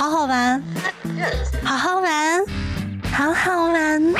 [0.00, 0.62] 好好玩，
[1.62, 2.40] 好好玩，
[3.12, 4.14] 好好玩，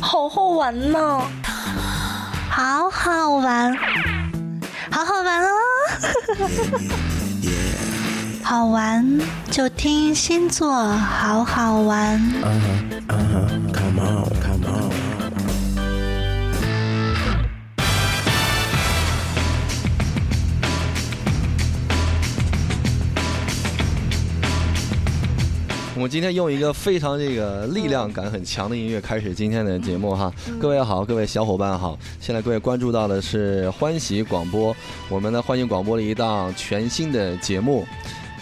[0.00, 1.20] 好好玩呢，
[2.48, 3.76] 好好玩，
[4.90, 5.48] 好好玩哦！
[8.42, 12.18] 好玩就听星座，好好玩。
[12.42, 14.51] Uh huh, uh huh, come on, come on.
[26.02, 34.74] 们今天用一个非常这个力量感很强的音乐开始今天的节目哈，各位好，各位小伙伴好，现在各位关注到的是欢喜广播，
[35.08, 37.86] 我们的欢喜广播的一档全新的节目，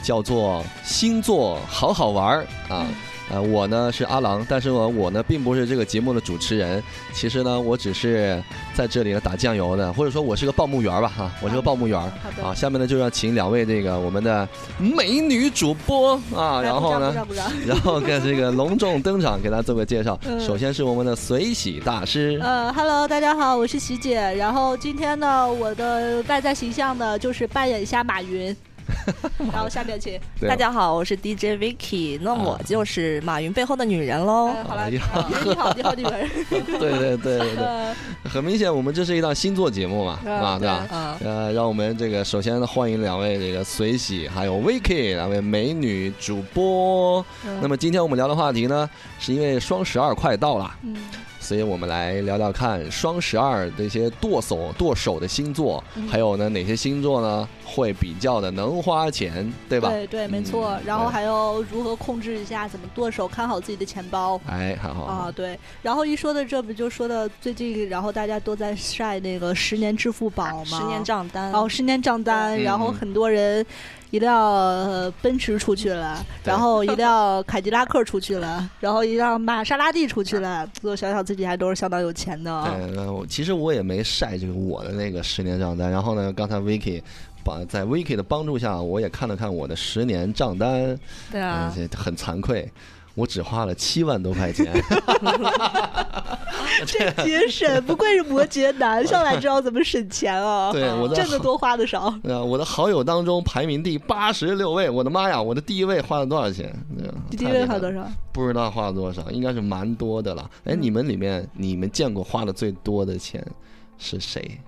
[0.02, 2.86] 叫做星座好好玩儿啊。
[3.30, 8.42] 呃，我呢是阿郎，但是我我呢并不是这个节目的主持人，其实呢我只是
[8.74, 12.00] 在这里呢打酱油的，或者说我是个报幕员吧哈，我是个报幕员。
[12.00, 14.48] 好的啊，下面呢就要请两位这个我们的
[14.78, 17.14] 美女主播啊，然后呢。
[17.66, 20.18] 然后跟这个隆重登场，给大家做个介绍。
[20.26, 24.18] 嗯首先是我们的随喜大师，呃，Hello，大家好，我是喜姐。
[24.34, 28.56] 然后今天呢，我的外在形象呢，就是扮演一下马云。
[29.52, 30.18] 然后下面请。
[30.48, 34.46] 大家好，我是 DJ Vicky，那我就是马云背后的女人喽。
[34.46, 36.28] 呃好了，你好你好，你好，女人。
[36.48, 40.86] 对对对对对，呃，很明显我们这是一档星座节目嘛，嗯啊对吧？
[40.90, 47.24] 嗯，呃，让我们这个首先欢迎两位这个随喜还有 Vicky 两位美女主播。
[47.60, 50.96] 那么今天我们聊的话题呢，是因为双十二快到了，嗯，
[51.40, 59.88] 所以我们来聊聊看双十二的一些剁手剁手的星座，嗯还有呢哪些星座呢会比较的能花钱，对吧？
[59.90, 60.82] 对对，没错嗯。
[60.84, 64.40] 然后还有如何控制一下，怎么剁手，看好自己的钱包。
[64.46, 71.52] 哎，好好好啊，对，然后一说到这不就说到最近，然后大家都在晒那个十年支付宝嘛，十年账单。
[71.52, 73.64] 哦，十年账单，然后嗯很多人
[74.10, 82.74] 一辆呃奔驰出去了，然后一辆凯迪拉克出去了， 然后一辆玛莎拉蒂出去了，我想想自己还都是相当有钱的啊。
[82.74, 87.00] 对，其实我也没晒这个我的那个十年账单，然后呢，刚才 Vicky
[87.44, 90.98] 把在 Vicky 的帮助下，我也看了看我的十年账单，
[91.30, 92.70] 对啊，很惭愧，
[93.14, 94.72] 我只花了七万多块钱。
[96.86, 100.72] 这节省，不愧是摩羯男，上来知道怎么省钱啊！
[100.72, 102.14] 对我 的挣得多花的少。
[102.22, 106.72] 对啊，我的好友当中排名第八十六位，我的妈呀，我的第一位花了多少钱？
[106.96, 107.92] 对啊第一位花多？
[107.92, 108.06] 少？
[108.32, 110.48] 不知道花了多少，应该是蛮多的了。
[110.64, 113.44] 哎，嗯你们里面你们见过花的最多的钱
[113.98, 114.58] 是谁？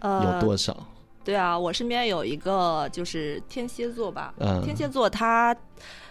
[0.00, 0.76] 呃有多少？
[1.24, 4.62] 对啊，我身边有一个就是天蝎座吧，嗯。
[4.64, 5.54] 天蝎座他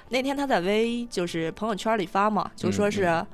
[0.10, 3.28] 那天他在微就是朋友圈里发嘛，就说是，嗯。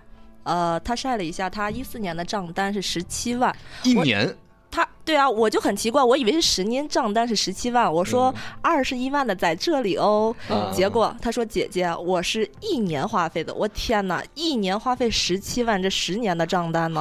[0.43, 4.33] 呃，他晒了一下他一四年的账单是十七万，我一年？
[4.71, 16.99] 他对啊，我就很奇怪，我以为是十年账单是十七万，我说二十一万的在这里哦，嗯结果他说姐姐，我是一年花费的，我天哪，一年花费十七万，这十年的账单呢？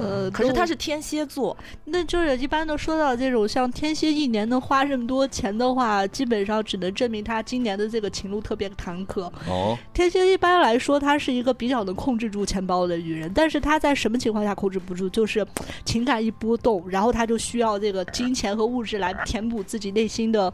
[0.00, 1.56] 呃，可是他是天蝎座，
[1.86, 9.22] 那就是一般都说到这种像天蝎一年能花这么多钱的话，基本上只能证明他今年的这个情路特别坎坷。
[9.48, 15.08] 哦，天蝎一般来说，他是一个比较能控制住钱包的女人，但是他在什么情况下控制不住？
[15.08, 15.44] 就是
[15.84, 20.52] 情感一波动，然后她就需要这个金钱和物质来填补自己内心的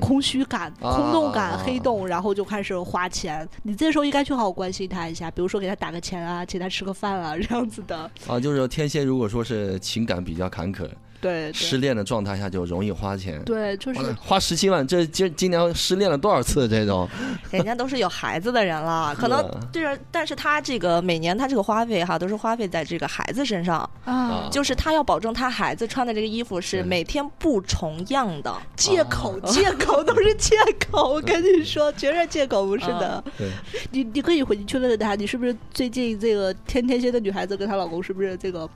[0.00, 3.46] 空虚感、啊空洞感、啊黑洞，然后就开始花钱。
[3.62, 8.10] 你这时候应该去好好关心他一下，比如说给他打个钱啊，请他吃个饭啊，这样子的。
[8.26, 10.88] 啊，就是天蝎如果说是情感比较坎坷、
[11.20, 13.42] 对失恋的状态下，就容易花钱。
[13.44, 16.68] 对，就是花十七万，这今今年失恋了多少次？
[16.68, 17.08] 这种
[17.50, 19.42] 人家都是有孩子的人了， 可能
[19.72, 28.54] 就是，但是他这个每年他这个花费哈，都是花费在这个孩子身上，啊，就是他要保证他孩子穿的这个衣服是每天不重样的。
[28.76, 30.56] 借口，借口都是借
[30.90, 31.10] 口。
[31.14, 33.22] 我跟你说，绝对借口，不是的。
[33.36, 33.48] 对，
[33.90, 38.68] 你你可以回去去问问他，你是不是最近这个天天蝎的女孩子跟她老公是不是这个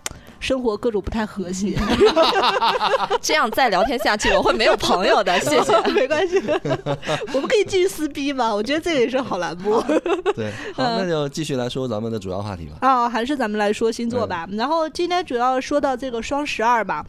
[0.43, 1.79] 生活各种不太和谐？
[3.23, 5.39] 这样再聊天下去，我会没有朋友的。
[5.41, 5.93] 谢谢。
[5.93, 6.43] 没关系，
[7.33, 8.53] 我们可以继续撕逼嘛。
[8.53, 9.81] 我觉得这个也是好栏目。
[10.35, 12.77] 对，好，那就继续来说咱们的主要话题吧。
[12.81, 14.49] 啊，还是咱们来说星座吧。
[14.51, 17.07] 然后今天主要说到这个双十二吧，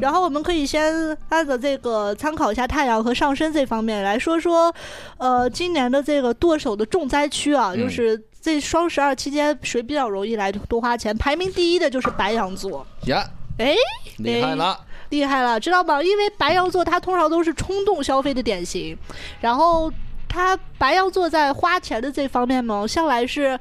[0.00, 4.74] 然后我们可以先按照这个参考一下太阳和上升这方面来说说，
[5.18, 11.16] 呃，今年的这个剁手的重灾区啊，嗯就是这双十二期间谁比较容易来多花钱？
[11.16, 12.84] 排名第一的就是白羊座。
[13.06, 13.24] 呀，
[13.58, 13.76] 哎，
[14.18, 14.80] 厉害了，
[15.10, 16.02] 厉害了，知道吗？
[16.02, 18.98] 因为白羊座他通常都是冲动消费的典型，
[19.40, 19.90] 然后
[20.28, 23.56] 他白羊座在花钱的这方面嘛，向来是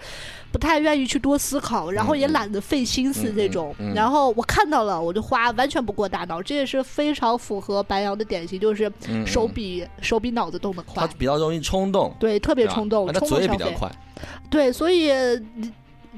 [0.52, 3.74] 不太愿意去多思考，然后也懒得费心思这种。
[3.80, 3.92] 嗯。
[3.92, 8.92] 嗯嗯然后我看到了，我就花，完全不过大脑，这也是非常符合白羊的典型，就是
[9.26, 11.08] 手比、手比脑子动得快。
[11.08, 13.48] 他，比较容易冲动，对，特别冲动，冲动消费。
[13.48, 13.92] 嘴也比较快，
[14.50, 15.12] 对，所以
[15.56, 15.72] 你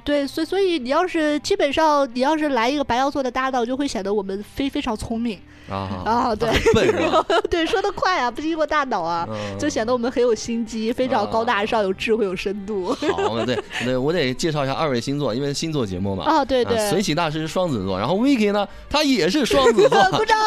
[0.03, 5.39] 对，所以所以你要是基本上你要是来一个白羊座的搭档，就会显得我们非非常聪明
[5.69, 6.93] 啊啊，对笨？
[7.49, 12.93] 对，说的快啊，不经过大脑啊，嗯就显得我们很有心机，非常高大上，有智慧，有深度。
[13.13, 16.25] 好， 对对，我得介绍一下二位星座，因为星座节目嘛。
[16.25, 20.37] 啊，对对，啊，随喜大师是双子座，然后 Vicky 呢，他也是双子座， 鼓掌。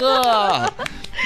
[0.00, 0.72] 呵，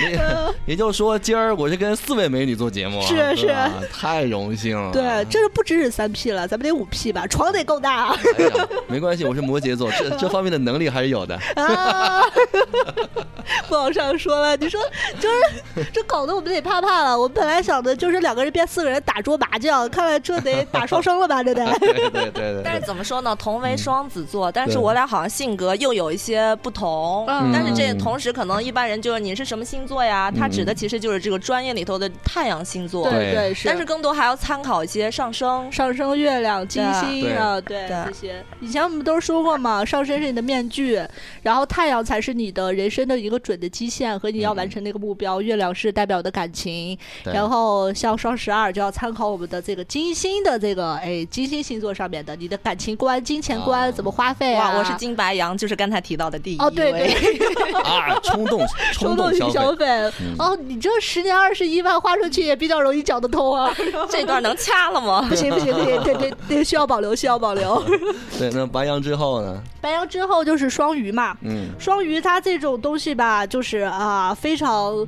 [0.03, 0.21] 也
[0.67, 3.55] 也就是说，今儿我是跟四位美女做节目啊，是是
[3.93, 4.93] 太荣幸了。
[4.93, 11.39] 对，这是不只是三 P 了，咱们得五 P 吧，床得够大哎呀，没关系，我是摩羯座，这这方面的能力还是有的。
[11.57, 12.23] 啊！
[13.69, 14.81] 不往上说了，你说
[15.21, 17.19] 就是这搞得我们得怕怕了。
[17.19, 21.43] 我们本来想的就是两个人变四个人打桌麻将，看来这得打双生了吧？
[21.45, 21.67] 这得。
[21.79, 23.37] 对对对对但是，怎么说呢？
[23.37, 27.27] 同为双子座，但是我俩好像性格又有一些不同。
[27.29, 30.31] 嗯但是这同时可能一般人就是你是什么星座呀？
[30.31, 33.05] 他指的其实就是这个专业里头的太阳星座。
[33.11, 35.71] 对对对是，但是更多还要参考一些上升。
[35.73, 41.01] 上升、月亮、金星对啊，对对这些，以前我们都说过嘛，上身是你的面具，
[41.43, 56.65] 然后太阳才是你的人生的一个准的基线和你要完成那个目标，月亮是代表的感情，然后像双十二就要参考我们的这个金星的这个哎金星星座上面的你的感情观、金钱观、啊怎么花费啊，哇，我是金白羊，就是刚才提到的第一位。
[56.65, 60.13] 哦，对对， 啊，冲动 冲动型消费，消费。
[60.39, 63.75] 哦，你这十年二十一万花出去也比较容易讲得通啊。
[64.09, 65.35] 这段能掐了吗不？
[65.35, 67.83] 行不行不行，对对对，需要保留需要保留。
[68.39, 69.63] 对，那白羊之后呢？
[69.81, 75.07] 白羊之后就是双鱼嘛，嗯，双鱼它这种东西吧，就是啊，非常。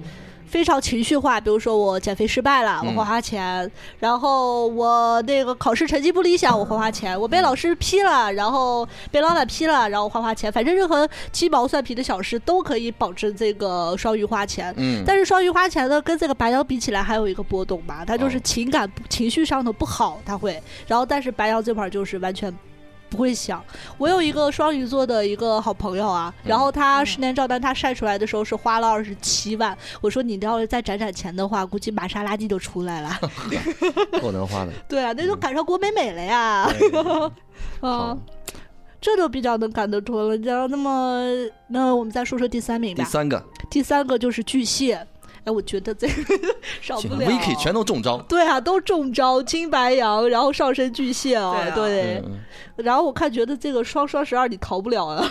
[0.50, 3.64] 非常情绪化，比如说我减肥失败了，我会花花钱；
[4.00, 10.50] 然后我那个考试成绩不理想，我花花钱；我被老师批了，然后被老板批了，然后花花钱。
[10.50, 14.74] 反正任何鸡毛蒜皮的小事都可以保证这个双鱼花钱。
[14.76, 20.60] 嗯，但是双鱼花钱呢，跟这个白羊比起来，还有一个波动吧，它就是哦情感、情绪上头不好，他会。
[20.88, 22.52] 然后，但是白羊这块儿就是完全
[23.10, 23.62] 不会想。
[23.98, 33.10] 我有一个双鱼座的一个好朋友啊，然后他十年照单他晒出来的时候是花了二十七万，我说你要是再攒攒钱的话，估计玛莎拉蒂就出来了。
[34.22, 34.72] 够能花的。
[34.88, 36.70] 对啊，那就赶上郭美美了呀。
[37.82, 38.16] 好啊，
[39.00, 40.36] 这就比较能赶得脱了。
[40.38, 41.20] 然后，那么
[41.68, 43.02] 那我们再说说第三名吧。
[43.02, 45.06] 第三个第三个就是巨蟹。
[45.44, 46.14] 哎，我觉得这个
[46.80, 47.26] 少不了。
[47.26, 48.18] ，Vicky 全都中招。
[48.28, 52.22] 对啊，都中招，金白羊，然后上升巨蟹啊，对啊对。
[52.24, 52.38] 嗯
[52.76, 55.22] 然后我看觉得这个双双十二你逃不了啊。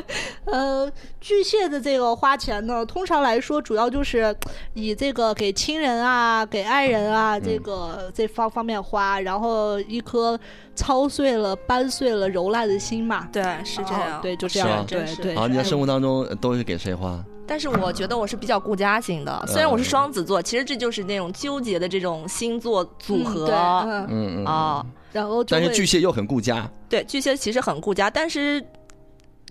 [0.44, 4.36] 呃，巨蟹的这个花钱呢，通常来说主要就是
[4.74, 10.38] 以这个给亲人啊、给爱人啊这个、这方方面花，然后一颗
[10.74, 13.26] 操碎了、掰碎了、揉烂的心嘛。
[13.32, 14.18] 对，是这样。
[14.18, 15.34] 哦对，就这样，对对。
[15.34, 17.24] 啊，你在生活当中都是给谁花？
[17.48, 23.48] 但是我觉得我是比较顾家型的，虽然我是双子座，其实这就是那种纠结的这种星座组合
[23.84, 24.06] 嗯。
[24.08, 24.84] 嗯啊。
[25.10, 28.62] 然后但是巨蟹又很顾家，对，巨蟹其实很顾家，但是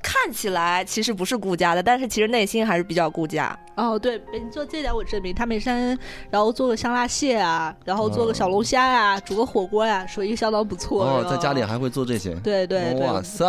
[0.08, 3.54] 看起来其实不是顾家的，但是其实内心还是比较顾家。
[3.76, 6.00] 哦，对，你做这点我证明，他每天
[6.30, 11.04] 然后做个香辣蟹啊，然后做个小龙虾呀、煮个火锅呀、手艺相当不错。
[11.04, 12.34] 哦，在家里还会做这些。
[12.36, 13.06] 对对对。
[13.06, 13.46] 哇塞！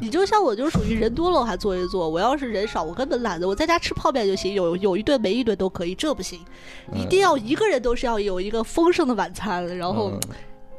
[0.00, 6.40] 你就像我，就属于人多了我还做一做，我要是人少，我根本懒得，我在家吃泡面就行，有有一顿没一顿都可以，这不行，
[6.94, 10.20] 一定要一个人都是要有一个丰盛的晚餐，然后嗯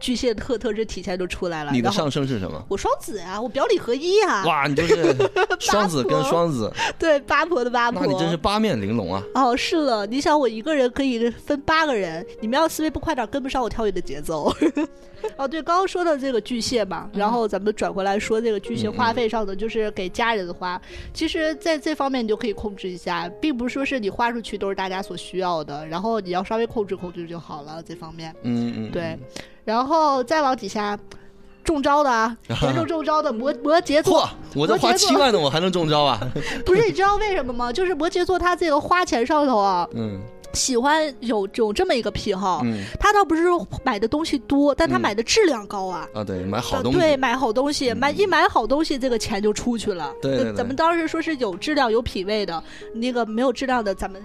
[0.03, 1.71] 巨蟹特特质体现就出来了。
[1.71, 2.61] 你的上升是什么？
[2.67, 5.15] 我双子呀、我表里合一啊、哇，你就是
[5.61, 6.69] 双子跟双子，
[6.99, 8.05] 对八婆的八婆。
[8.05, 9.23] 那你真是八面玲珑啊！
[9.33, 14.53] 哦，是了，你想我一个人可以分八个人，你们要思维不快点，跟不上我跳跃的节奏。
[15.37, 20.79] 哦，对，刚刚说的这个巨蟹嘛，然后咱们转回来说这个巨蟹花费上的，就是给家人花。
[21.13, 27.81] 其实，在这方面你就可以控制一下，并不是说是你花出去都是大家所需要的，然后你要稍微控制控制就好了。
[27.87, 29.17] 这方面，嗯嗯，对，
[29.65, 30.97] 然后再往底下，
[31.63, 36.19] 中招的啊， 严重中招的摩摩羯座嚯，，我这花七万的我还能中招啊？
[36.65, 37.71] 不是你知道为什么吗？
[37.73, 40.19] 就是摩羯座他这个花钱上头啊，嗯
[40.53, 46.07] 喜欢有有这么一个癖好，嗯他倒不是说买的东西多，但他嗯买的质量高啊。
[46.13, 50.13] 啊，对，买好东西，对，买好东西，嗯买一买好东西，这个钱就出去了。
[50.21, 54.21] 对对对咱们当时说是有质量、有品位的，那个没有质量的，咱们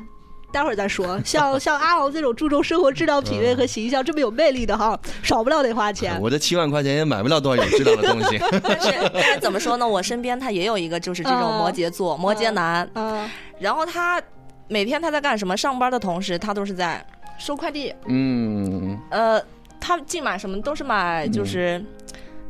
[0.50, 1.20] 待会儿再说。
[1.24, 6.20] 像像阿王这种注重生活质量、品味和形象这么有魅力的哈，少不了得花钱。
[6.20, 8.38] 我这七万块钱也买不了多少有质量的东西。
[8.62, 9.86] 但是但是怎么说呢？
[9.86, 13.28] 我身边他也有一个就是这种嗯摩羯座，摩羯男，嗯，
[13.58, 14.20] 然后他
[14.68, 15.56] 每天他在干什么？
[15.56, 17.04] 上班的同时，他都是在
[17.38, 19.40] 收快递，嗯，呃，
[19.80, 21.84] 他进买什么都是买就是，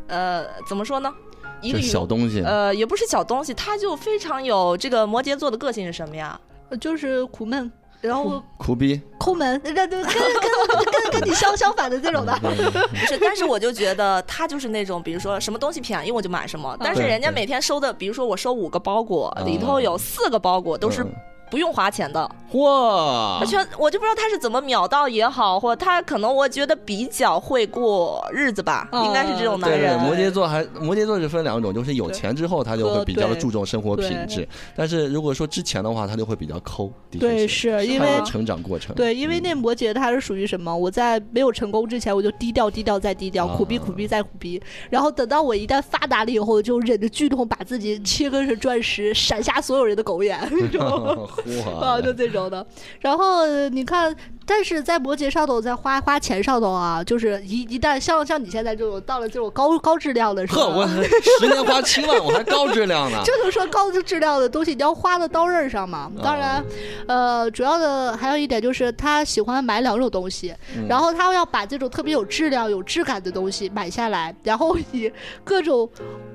[0.06, 1.12] 呃，怎么说呢？
[1.60, 6.38] 一个小东西，呃，也不是小东西，他就非常有这个摩羯座的个性是什么呀？
[6.80, 12.32] 就是苦闷，然后苦逼，抠门，这这跟跟跟跟你相相反的这种的。
[12.40, 12.48] 不
[13.06, 19.46] 是，但是我就觉得他就是那种，比如说什么东西便宜我就买什么，但是人家每天收的，比如说我收五个包裹，嗯。
[19.46, 21.12] 里头有四个包裹都是嗯
[21.50, 22.20] 不用花钱的，
[22.52, 29.98] 哇而，且我就不知道他是怎么秒到也好，或他可能我觉得比较会过日子吧，嗯应该是这种男对对，人。
[30.00, 40.74] 摩羯座还摩羯座是分两种，就是有钱之后他就会比较的注重生活品质，但是如果说之前的话，他就会比较抠，的对，是，因为成长过程，对，因为那摩羯他是属于什么？
[40.74, 44.60] 我在没有成功之前，我就低调低调再低调，啊苦逼苦逼再苦逼。
[44.90, 51.28] 然后等到我一旦发达了以后，就忍着剧痛把自己切割成钻石，闪瞎所有人的狗眼， 那种。
[51.80, 52.66] 啊，就这种的。
[53.00, 54.14] 然后呃你看，
[54.46, 66.10] 但是在摩羯上头，在花花钱上头啊，就是一一旦像像你现在这种到了这种高高质量的时呵，候，我十年花七万，我还高质量呢， 这就说高质量的东西，你要花在刀刃上嘛。
[66.22, 66.64] 当然，
[67.06, 70.54] 呃，主要的还有一点就是他喜欢买两种东西，
[70.88, 75.10] 然后他要把这种特别有质量、有质感的东西买下来，然后以
[75.44, 75.88] 各种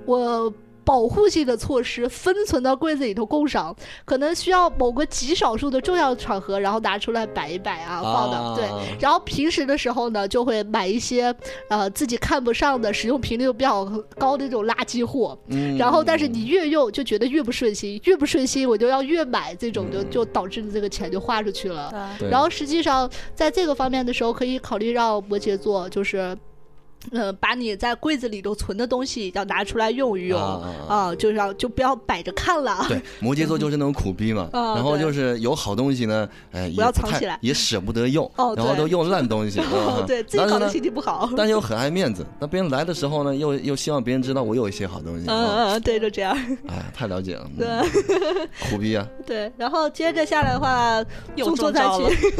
[0.05, 0.53] 我。
[0.85, 3.75] 保护性的措施分存到柜子里头供赏，
[4.05, 8.97] 可能需要某个极少数的重要场合，然后拿出来摆一摆啊，放的、啊对。
[8.99, 11.33] 然后平时的时候呢，就会买一些
[11.69, 13.85] 呃自己看不上的、使用频率比较
[14.17, 21.93] 高的这种垃圾货，嗯然后，但是你越用就觉得越不顺心，越不顺心我就要越买，这种就就导致这个钱就花出去了。
[22.19, 26.37] 对然后实际上在这个方面的时候，可以考虑让摩羯座就是。
[27.11, 32.85] 呃，把你在柜子里头存的东西要拿出来用一用啊啊，就要就不要摆着看了。
[32.87, 41.29] 对， 摩羯座就是那种苦逼嘛，啊然后就是有好东西呢，哎，也不要藏起来也舍不得用，哦然后都用烂东西， 哦啊，对自己搞得心情不好。
[41.35, 46.35] 但是又很爱面子，那别人来的时候呢，又又希望别人知道我有一些好东西，嗯啊嗯，嗯，对，就这样。
[46.67, 51.03] 哎，太了解了，对嗯苦逼啊， 对，然后接着下来的话，
[51.35, 52.33] 又坐坐下去，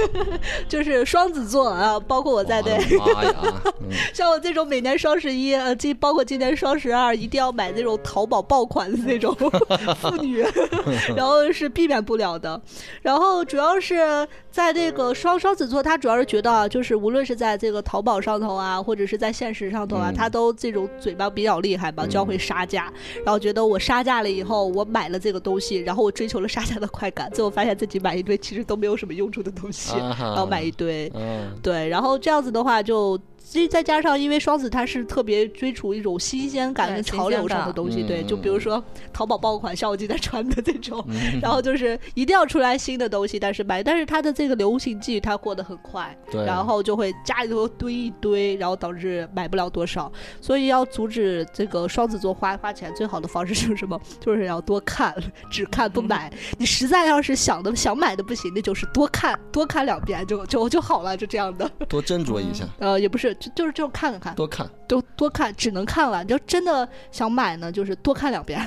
[0.70, 2.98] 就是双子座啊，包括我在内。
[2.98, 3.34] 哇妈呀，
[3.82, 9.36] 嗯像我这种每年双十一，呃，今包括今年双十二，一定要买那种淘宝爆款的那种
[10.00, 10.44] 妇女，
[11.16, 12.62] 然后是避免不了的。
[13.02, 22.92] 然后主要是在那个双双子座，他主要是觉得啊，就是无论是在这个淘宝上头啊，或者是在现实上头啊，嗯他都这种嘴巴比较厉害吧，就要会杀价，
[23.26, 31.12] 然后觉得我杀价了以后，我买了这个东西，然后我追求了杀价的快感，最后发现自己买一堆其实都没有什么用处的东西，然后买一堆。
[31.16, 33.20] 嗯，对，然后这样子的话就。
[33.54, 38.84] 其实再加上，因为双子他是特别追逐一种新鲜感跟潮流上的东西，对，嗯就比如说
[39.14, 41.06] 淘宝爆款，像我今天穿的这种，
[41.40, 54.02] 然后就是一定要出来新的东西，但是买，但是他的这个流行季它过得很快，对，然后就会家里头堆一堆，然后导致买不了多少，所以要阻止这个双子座花花钱，最好的方式就是什么？
[54.20, 55.14] 就是要多看，
[55.52, 56.34] 只看不买。
[56.58, 61.70] 你实在要是想的想买的不行，那就是多看，多看两遍就就就好了，就这样的。
[61.88, 64.70] 多斟酌一下，呃，也不是，就就是就看看，多看。
[64.88, 66.24] 多多看，只能看了。
[66.24, 68.60] 你要真的想买呢，就是多看两遍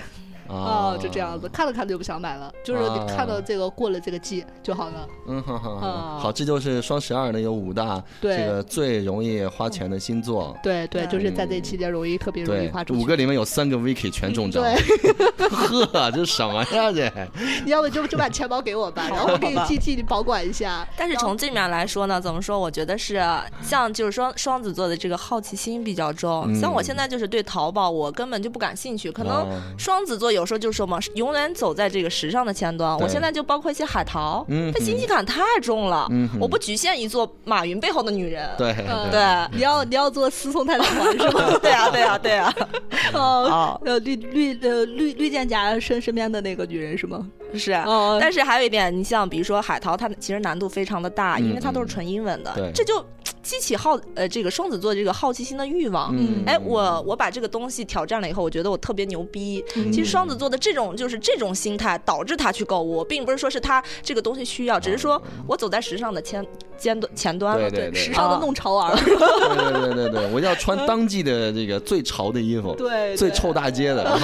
[0.49, 5.09] 啊啊，就这样子，看了看着就不想买了，就是你看到啊这个过了这个季就好了。
[5.29, 10.57] 嗯好，这就是双十二呢有五大对这个最容易花钱的星座。
[10.63, 13.01] 对对，就是在这嗯期间容易特别容易花出，去。
[13.01, 14.61] 五个里面有三个 Vicky 全中招。
[14.61, 14.75] 对，
[15.49, 17.11] 呵，这什么呀这？
[17.65, 20.87] 你要不就就把钱包给我吧，然后我给你替替你保管一下。
[20.97, 22.59] 但是从这面来说呢，怎么说？
[22.59, 23.23] 我觉得是
[23.63, 26.45] 像就是双双子座的这个好奇心比较重。
[26.49, 29.11] 嗯像我现在就是对淘宝，我根本就不感兴趣。
[29.13, 32.97] 可能哦双子座有时候就说嘛，永远走在这个时尚的前端。
[32.99, 36.07] 我现在就包括一些海淘，嗯它信息感太重了。
[36.11, 38.49] 嗯我不局限于做马云背后的女人。
[38.57, 39.21] 对嗯对
[39.57, 41.59] 你要你要做思聪太太团是吗？
[41.61, 42.53] 对啊，对啊，对啊，
[43.15, 47.27] 哦哦，呃，绿绿呃绿绿箭侠身身边的那个女人是吗？
[47.55, 47.73] 是。
[47.73, 53.05] 哦，但是还有一点，你像比如说海淘，它其实难度非常的大，因为它都是嗯纯英文的，对这就
[53.47, 56.13] 激起好呃这个双子座这个好奇心的欲望。
[56.13, 59.65] 嗯哎，我我把这个东西挑战了以后，我觉得我特别牛逼。
[59.77, 66.45] 嗯其实双子座的这种就是这种心态导致他去购物，并不是说是他这个东西需要，只是说我走在时尚的前
[66.77, 67.71] 尖端前端了。
[67.71, 74.19] 对时尚的弄潮儿，对对对对对，我要穿当季的这个最潮的衣服，对，对最臭大街的，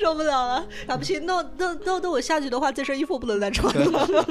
[0.00, 4.24] 受不了了，打不行，那那那那我下去的话，这身衣服不能再穿了。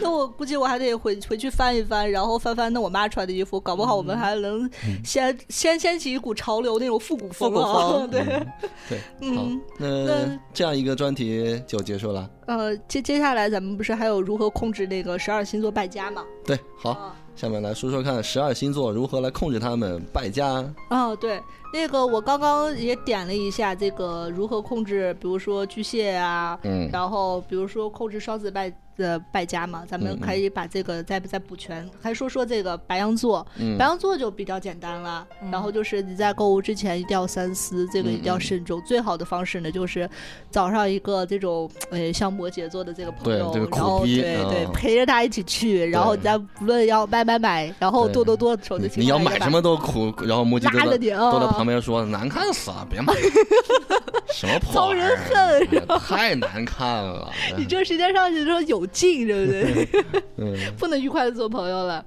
[0.00, 4.70] 那我估计我还得回回去翻一翻，然后翻翻那我妈穿的衣服，搞不好我们还能
[5.04, 7.88] 掀掀掀起一股潮流那种复古风复古啊。
[7.88, 8.24] 风 对，
[8.88, 9.44] 对，嗯好，
[9.78, 12.30] 那那这样一个专题就结束了。
[12.46, 16.24] 呃，接接下来咱们不是还有如何控制那个十二星座败家吗？
[16.44, 20.64] 对，好，啊下面来说说看十二星座如何来控制他们败家。
[20.90, 21.40] 哦，对，
[21.72, 33.78] 那个我刚刚也点了一下这个如何控制，比如说巨蟹啊，嗯然后比如说控制双子败的败家嘛，咱们可以把这个再再补全，还说说这个白羊座，嗯。
[33.78, 38.82] 白羊座就比较简单了，然后就是你在购物之前一定要三思，这个一定要慎重。
[38.82, 40.08] 最好的方式呢，就是
[40.50, 46.24] 找上一个这种呃像摩羯座的这个朋友，对这个然后逼对对嗯陪着他一起去，然后对。
[46.24, 48.14] 咱不论要买买买，然后对。
[48.14, 53.14] 多多多的时候就请你要买什么都苦，然后摩羯座都在着你啊在旁边说难看死了，别买，
[54.34, 57.30] 什么破遭玩意人恨儿，太难看了。
[57.56, 59.88] 你这时间上去说有劲，对不对？
[60.38, 62.04] 嗯 不能愉快的做朋友了。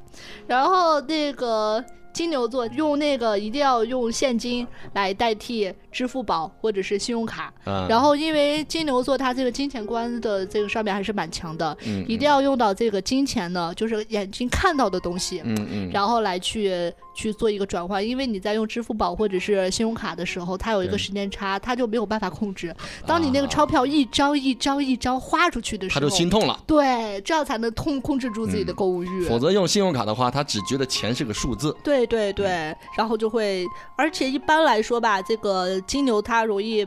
[0.47, 1.83] 然后那个
[2.13, 7.53] 金牛座用那个一定要用现金来代替支付宝或者是信用卡。
[7.65, 15.41] 嗯，然后因为金牛座他这个金钱观的这个上面还是蛮强的，嗯一定要用到这个金钱呢，就是眼睛看到的东西。
[15.45, 22.74] 嗯嗯，然后来去去做一个转换，因为你在用支付宝或者是信用卡的时候，它有一个时间差，它就没有办法控制。
[23.06, 26.60] 当你那个钞票一张一张一张花出去的时候，他就心痛了。
[26.65, 29.25] 对，这样才能控控制住自己的嗯购物欲。
[29.25, 31.75] 否则用信用卡的话，他只觉得钱是个数字。
[31.84, 33.65] 对对对，然后就会，
[33.98, 36.86] 而且一般来说吧，这个金牛它容易，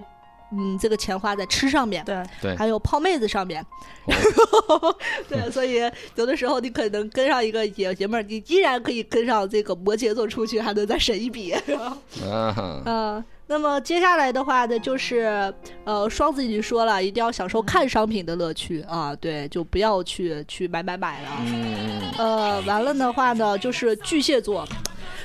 [0.56, 2.04] 嗯，这个钱花在吃上面。
[2.04, 3.64] 对，对，还有泡妹子上面，
[5.28, 5.80] 对，所以
[6.14, 11.52] 有的时候你可能跟上一个姐姐们儿，你依然可以跟上这个摩羯座出去，还能再省一笔。
[12.22, 15.52] 啊哈，嗯，那么接下来的话呢，就是
[15.84, 21.28] 呃，双子已经说了，一定要享受看商品的乐趣啊，对，就不要去去买买买了。
[21.40, 24.66] 嗯嗯呃，完了的话呢，就是巨蟹座。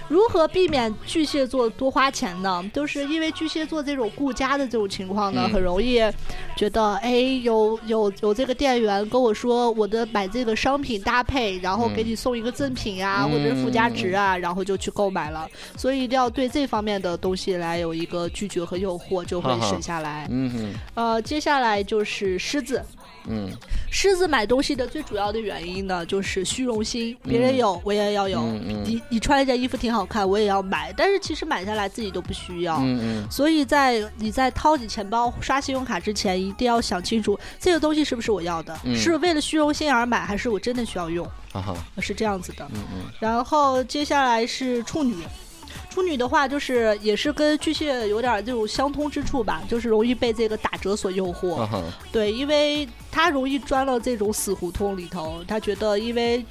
[0.09, 2.69] 如何避免巨蟹座多花钱呢？
[2.73, 6.01] 就是因为巨蟹座这种顾家的这种情况呢，嗯很容易
[6.57, 7.11] 觉得，哎，
[7.43, 15.47] 有有有这个店员跟我说我的买这个商品搭配，然后给嗯你送一个赠品啊，嗯或者是附加值啊，然后就去购买了。
[15.77, 20.27] 所以一定要对这方面的东西来有一个拒绝和诱惑，就会省下来。
[20.31, 22.83] 嗯嗯呃，接下来就是狮子，
[23.29, 23.49] 嗯
[23.91, 28.43] 狮子买东西的最主要的原因呢，就是虚荣心，别人有我也要有。
[28.83, 32.77] 你你穿一件衣服挺好看，我也要买，但是其实买下来自己都不需要。
[32.79, 42.65] 嗯嗯所以在你在掏你钱包刷信用卡之前，一定要想清楚这个东西是不是我要的，嗯是为了虚荣心而买，还是我真的需要用，啊哈，是这样子的。
[42.73, 45.15] 嗯嗯然后接下来是处女。
[45.89, 51.67] 处女的话，就是也是跟巨蟹有点这种相通之处吧，就是容易被这个打折所诱惑。
[52.11, 56.45] 对，因为他容易钻到这种死胡同里头，他觉得因为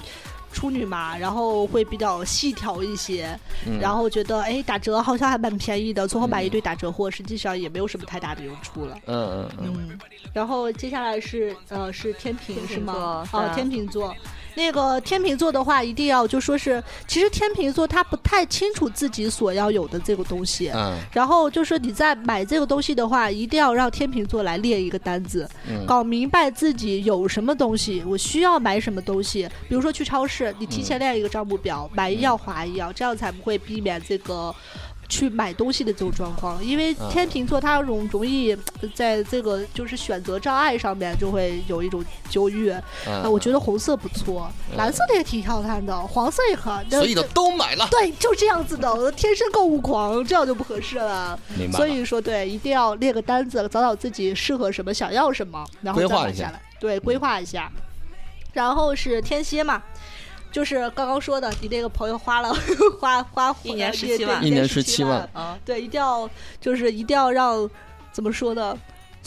[0.51, 8.97] 处女嘛，然后会比较细条一些，嗯然后觉得哎打折好像还蛮便宜的，最后买一堆打折货，实际上也没有什么太大的用处了。
[9.05, 9.99] 嗯嗯嗯嗯，
[10.33, 13.23] 然后接下来是呃是天平是吗？
[13.29, 14.15] 座哦，对天平座。
[14.59, 29.47] 那个天秤座的话，一定要就说是，其实天秤座他不太清楚自己所要有的这个东西，嗯然后就是你在买这个东西的话，一定要让天秤座来列一个单子，嗯搞明白自己有什么东西，我需要买什么东西。
[29.69, 34.53] 比如说去超市，你提前列一个账目表，买一样划一样，这样才不会避免这个。
[35.09, 42.69] 去买东西的这种状况，因为啊天秤座他容容易呃在这个就是选择障碍上面就会有一种纠郁。
[42.69, 46.81] 啊，嗯，我觉得红色不错，蓝色的也挺好看的，黄色也好。
[46.89, 51.37] 所以就都买了，对，就这样子的，我天生购物狂，这样就不合适了。
[51.57, 51.77] 明白了。
[51.77, 56.61] 所以说，对，一定要列个单子，找找自己适合什么，想要什么，然后规划一下再买下来。
[56.79, 57.71] 对，规划一下。
[58.51, 59.81] 然后是天蝎嘛，
[60.51, 62.53] 就是刚刚说的，你那个朋友花了
[62.99, 67.69] 花花一年呃17万对一年17 17万啊，对，一定要就是一定要让
[68.11, 68.77] 怎么说呢？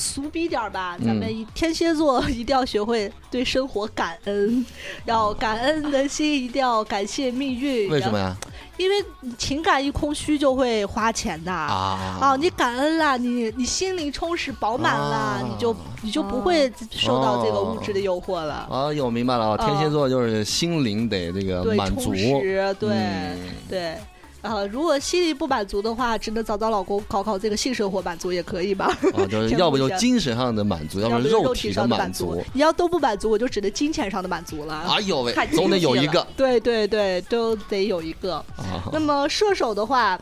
[0.02, 4.66] 俗逼点儿吧，咱们天蝎座一定要学会对生活感恩，
[5.06, 7.88] 要感恩的心一定要感谢命运。
[7.88, 8.36] 为什么呀？
[8.78, 8.96] 因为
[9.38, 18.66] 情感一空虚就会花钱的啊啊，你感恩了，你你心灵充实饱满了，啊你就你就不会受到这个物质的诱惑了。
[18.68, 23.38] 啊，有明白了啊，天蝎座就是心灵得这个，满足对、嗯
[23.68, 23.78] 对。
[23.80, 24.00] 然
[24.50, 28.86] 后，如果心里不满足的话，只能找找老公考考这个性生活满足也可以吧。
[29.14, 32.42] 啊， 就是要不就精神上的满足，要不不然肉体上的满足。
[32.54, 34.84] 你要都不满足，我就只能金钱上的满足了。
[34.88, 38.36] 哎呦喂，总得有一个对对对，都得有一个。
[38.56, 40.18] 啊那么射手的话，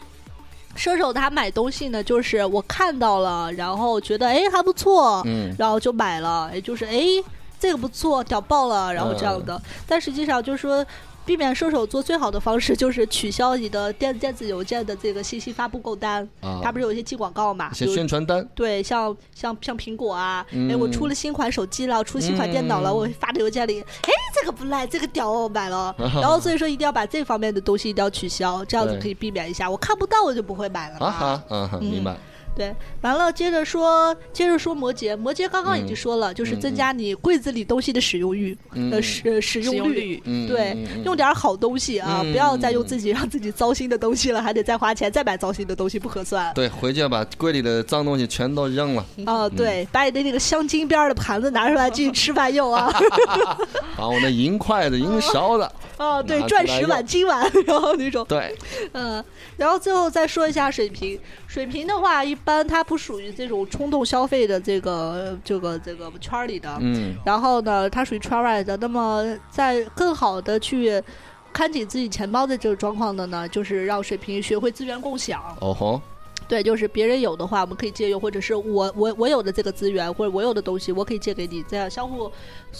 [0.75, 7.05] 射手他买东西呢，就是我看到了，然后觉得哎还不错，嗯然后就买了，也就是哎。
[7.59, 9.55] 这个不错，屌爆了，然后这样的。
[9.55, 10.85] 嗯但实际上就是说。
[11.25, 17.71] 避免射手座最好的方式就是取消你的电电子邮件的这个信息发布购单，啊它不是有一些寄广告嘛？
[17.73, 25.95] 一些宣传单，对，像像像苹果啊，哎、嗯我出了新款手机了，出新款电脑了，嗯我发的邮件里，哎，这个不赖，这个屌，我买了。
[25.99, 29.71] 然后所以说一定要把这方面的东西一定要取消，这样子可以避免一下。
[29.71, 30.99] 我看不到我就不会买了。
[30.99, 32.17] 啊哈，嗯哼，明白。
[32.61, 39.79] 对，完了接着说，接着说摩羯，摩羯刚刚已经说了，就是增加你柜子里东西的使用欲，嗯呃使使使用率。
[39.79, 46.53] 用率，嗯，对用点好东西啊，嗯不要再用自己让自己糟心的东西了，还得再花钱再买糟心的东西，不合算。
[46.55, 52.93] 对，回去把柜里的脏东西全都扔了，啊，对，把你的那个镶金边的盘子拿出来继续吃饭用啊。
[53.97, 58.55] 把我那银筷子、银勺子，哦，对钻石碗、金碗， 然后那种，对，
[58.93, 59.25] 嗯，
[59.57, 61.19] 然后最后再说一下水瓶。
[61.51, 68.77] 水瓶的话，一般它不属于这种冲动消费的这个这个这个圈儿里的，嗯然后呢，它属于圈外的。
[68.77, 71.03] 那么在更好的去
[71.53, 75.43] 看紧自己钱包的这个状况的呢，就是让水瓶学会资源共享。
[75.61, 76.01] 哦吼，
[76.47, 82.31] 对，就是别人有的话，我们可以借用，或者是我我我有的这个资源，或者我有的东西，我可以借给你，这样相互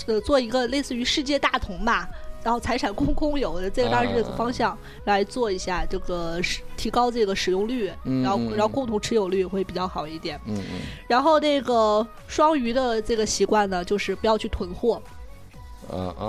[0.07, 2.09] 呃做一个类似于世界大同吧。
[2.43, 10.41] 然后财产空空有的这个当然是这个方向来做一下这个使提高这个使用率，然后然后共同持有率会比较好一点。
[10.47, 15.03] 嗯嗯，然后那个双鱼的这个习惯呢，就是不要去囤货，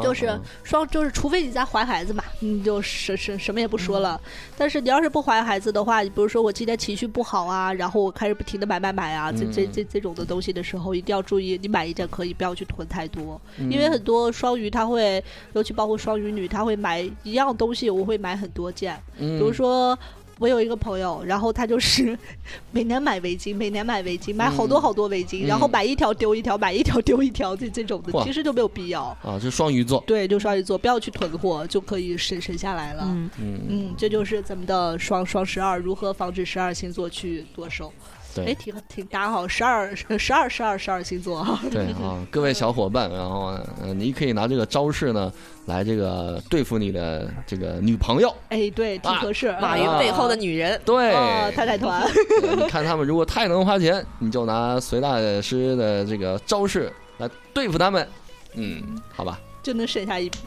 [0.03, 4.19] 就是啊双就是，除非你在怀孩子嘛，你就什什什么也不说了。
[4.57, 19.97] 但是你要是不怀孩子的话，你比如说我今天情绪不好啊，然后我开始不停的买买买啊，这这嗯这这种的东西的时候，一定要注意，你买一件可以，不要去囤太多，因嗯为很多双鱼他会，尤其包括双鱼女，他会买一样东西，我会买很多件，比比如说。
[20.41, 22.17] 我有一个朋友，然后他就是
[22.73, 29.03] 每年买围巾，每年买围巾，买好多嗯好多围巾，嗯然后买一条丢一条，买一条丢一条，这这种的，其实就没有必要。
[29.21, 33.03] 啊，就双鱼座，对，就双鱼座，不要去囤货，就可以省省下来了。
[33.05, 37.93] 嗯嗯，嗯，这就是咱们的双双十二如何防止十二星座去剁手。
[38.37, 41.59] 哎，对挺挺大哈，十二十二十二十二星座哈。
[41.71, 45.31] 对啊， 各位小伙伴，然后呢呃，你可以拿这个招式呢
[45.65, 49.51] 来这个对付你的这个女朋友，哎，对，挺合适。
[49.59, 52.03] 马云背后的女人，对，啊，太太团。
[52.57, 58.07] 你看他们如果太能花钱，你就拿隋大师的这个招式来对付他们，
[58.53, 58.81] 嗯，
[59.13, 60.39] 好吧，就能省下一笔。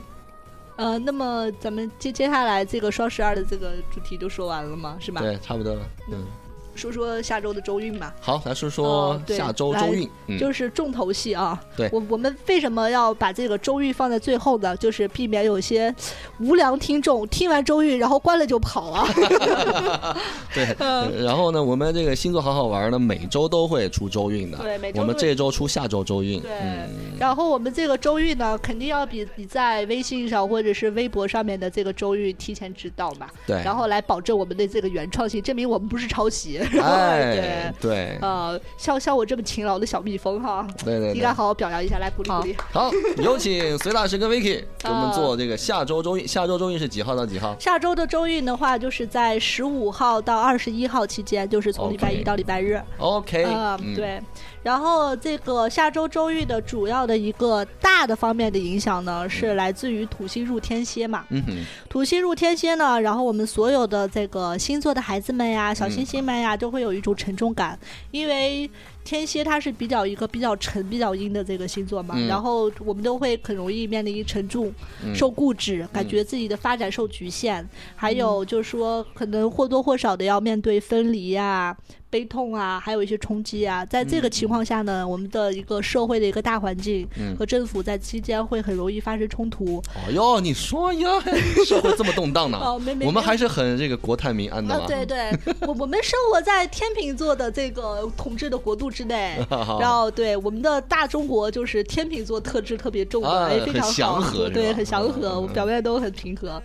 [0.76, 4.96] 呃，那么咱们接接下来这个双十二的这个主题就说完了吗？
[4.98, 5.20] 是吧？
[5.20, 6.26] 对，差不多了，嗯，
[6.74, 8.14] 说说下周的周运吧。
[8.20, 11.60] 好，来说说下周周运，嗯，就是重头戏啊！
[11.76, 14.76] 对我我们为什么要把这个周运放在最后呢？
[14.76, 15.94] 就是避免有些
[16.40, 19.08] 无良听众听完周运然后关了就跑啊。
[20.54, 36.60] 对，呃然后呢，我们这个星座好好玩呢，每周都会出周运的，对每周我们这周出下周周运，对嗯，然后我们这个周运呢，肯定要比你在微信上或者是微博上面的这个周运提前知道嘛，对，然后来保证我们的这个原创性，证明我们不是抄袭。
[36.80, 41.34] 哎，对，呃，像像我这么勤劳的小蜜蜂哈，对对对应该。
[41.34, 42.56] 好好表扬一下，来鼓励鼓励。
[42.72, 46.28] 好，有请隋大师跟 Vicky 给我们啊做这个下周周运。
[46.28, 47.56] 下周周运是几号到几号？
[47.58, 52.80] 下周的周运的话，就是在十五号到二十一号期间，就是从礼拜一到礼拜日。
[52.98, 54.20] OK，嗯，嗯，对。
[54.64, 61.24] 然后这个下周周运的主要的一个大的方面的影响呢，是来自于土星入天蝎嘛。
[61.28, 61.52] 嗯哼，
[61.88, 67.78] 土星入天蝎呢，然后我们所有的这个星座的孩子们呀、小星星们呀，都会有一种沉重感，
[68.10, 68.68] 因为
[69.04, 72.26] 天蝎它是比较一个比较沉、比较阴的这个星座嘛，嗯。
[72.26, 74.72] 然后我们都会很容易面临沉重、
[75.04, 75.14] 嗯。
[75.14, 77.62] 受固执，感觉自己的发展受局限，
[77.94, 81.76] 还有就是说可能或多或少的要面对分离呀、
[82.14, 87.34] 悲痛啊，还有一些冲击啊，在这个情况下呢，我们的一个社会的一个大环境嗯。
[87.36, 89.82] 和政府在期间会很容易发生冲突。
[89.96, 91.08] 哦哟，你说呀，
[91.66, 92.58] 社会这么动荡呢？
[92.62, 93.06] 哦，没没，没。
[93.06, 99.36] 我们还是很这个国泰民安的啊，对对，我我们生活在天秤座的这个统治的国度之内，
[99.80, 106.62] 然后对我们的大中国就是天秤座特质特别重的，非常祥好，和对，很祥和，表面都很平和。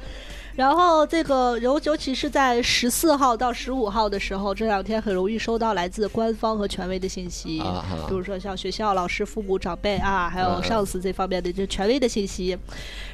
[0.59, 12.57] 然后这个尤尤其是在十四号到十五号的时候，这两天很容易收到来自官方和权威的信息，啊比如说像学校、老师、父母、长辈啊，还有嗯上司这方面的这权威的信息。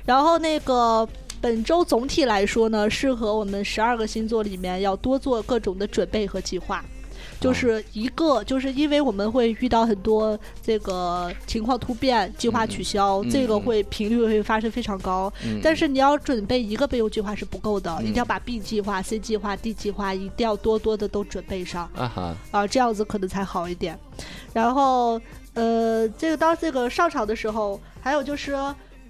[0.05, 1.07] 然后那个
[1.39, 6.83] 本周总体来说呢，适合我们十二个星座里面要多做各种的准备和计划。
[7.45, 15.31] 就是一个，就是因为我们会遇到很多这个情况突变、计划取消，嗯这个会频率会发生非常高。
[15.45, 21.89] 嗯但是你要准备一个备用计划是不够的，嗯一定要把 B 计划、C 计划、D 计划一定要多多的都准备上。
[21.95, 23.97] 啊哈，啊，这样子可能才好一点。
[24.53, 25.21] 然后
[25.53, 28.57] 呃，这个当这个上场的时候，还有就是。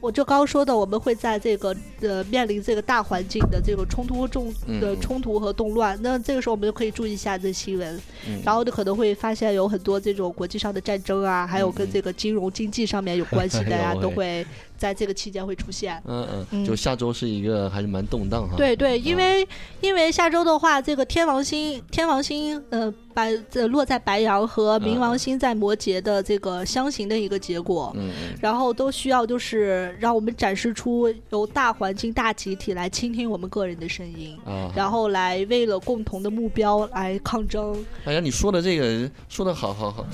[0.06, 5.02] 我就刚刚说的，我们会在这个呃面临这个大环境的这个冲突中的嗯。
[5.02, 8.40] 冲突和动乱，那这个时候我们就可以注意一下这新闻，嗯。
[8.46, 14.46] 然后就可能会发现有很多这种国际上的战争啊，还有跟这个金融经济上面有关系的呀、 都会
[14.78, 16.02] 在这个期间会出现。
[16.06, 18.56] 嗯嗯，嗯就下周是一个还是蛮动荡哈。
[18.56, 19.48] 对对，因为、
[19.82, 27.92] 因为下周的话，这个天王星天王星呃白这落在白羊和冥王星在摩羯的这个相刑的一个结果。
[27.96, 37.84] 嗯嗯然后都需要就是让我们展示出由大环境、大集体来倾听我们个人的声音，啊，然后来为了共同的目标来抗争。
[38.06, 40.06] 哎呀，你说的这个说的好好好，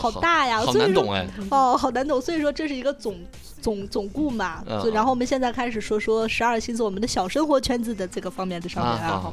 [0.00, 1.26] 好大呀，好难懂哎。
[1.50, 2.20] 哦，好难懂。
[2.20, 3.16] 所以说这是一个总
[3.60, 4.62] 总总顾嘛。
[4.68, 9.14] 嗯然后我们现在开始说说十二星座我们的小生活圈子的这个方面的上面啊，爱好。
[9.14, 9.32] 好好，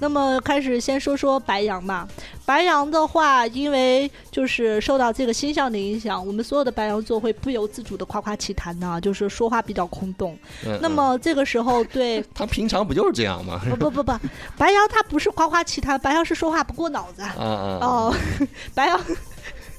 [0.00, 2.06] 那么开始先说说白羊嘛，
[2.44, 10.36] 白羊的话，因为就是受到这个星象的影响，我们所有的白羊座会不由自主的夸夸其谈呢，就是说话比较空洞。
[10.66, 13.60] 嗯那么这个时候对， 他平常不就是这样吗？
[13.70, 14.12] 不不不不，
[14.56, 17.22] 白羊他不是夸夸其谈，白羊是说话不过脑子。
[17.22, 18.14] 啊啊，哦，
[18.74, 19.00] 白羊。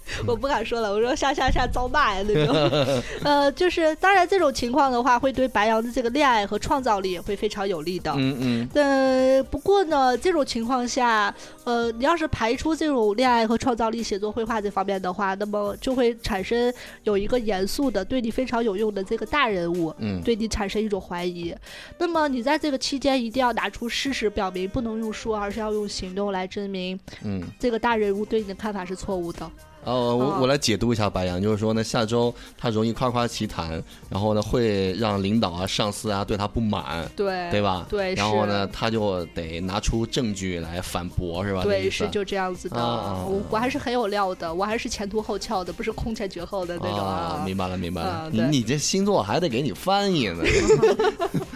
[0.27, 2.55] 我不敢说了，我说下下下遭骂呀那种，
[3.23, 8.11] 呃，就是当然这种情况的话，会对白羊的这个恋爱和创造力也会非常有利的。
[8.15, 21.53] 嗯嗯呃，不过呢，这种情况下，呃，你要是排除这种恋爱和创造力、写作、绘画这方面的话，那么就会产生有一个严肃的、对你非常有用的这个大人物，嗯，对你产生一种怀疑。
[21.97, 27.41] 那么你在这个期间一定要拿出事实表明，不能用说，而是要用行动来证明嗯。
[27.59, 29.49] 这个大人物对你的看法是错误的。
[29.85, 37.85] 哦，我啊我来解读一下白羊，就是说呢，下周他容易夸夸其谈，然后呢会让领导啊、上司啊对他不满，对对吧？
[37.89, 41.63] 对，然后呢，他就得拿出证据来反驳，是吧？
[41.63, 42.77] 对，是就这样子的。
[42.77, 50.43] 我我还是很有料的，我还是前凸后翘的，不是空前绝后的那种啊，明白了，明白了你这星座还得给你翻译呢。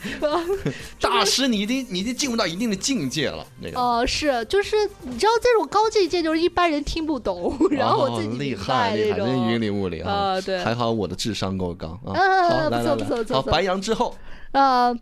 [1.00, 3.80] 大师，你已经你已经进入到一定的境界了，那个。
[3.80, 9.26] 呃，是，就是你知道这种高境界，就是一般人听不懂， 然后我自己哦厉害厉害，白那种。
[9.26, 10.12] 真云里雾里啊！
[10.12, 12.12] 啊对还好我的智商够高啊。
[12.14, 14.16] 啊好，不错来来来，好，不错不错不错白羊之后，
[14.52, 14.96] 呃，